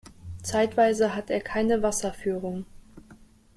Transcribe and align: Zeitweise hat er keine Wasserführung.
Zeitweise 0.41 1.13
hat 1.13 1.29
er 1.29 1.41
keine 1.41 1.83
Wasserführung. 1.83 2.65